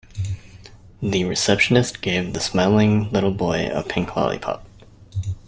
[1.03, 4.65] The receptionist gave the smiling little boy a pink lollipop.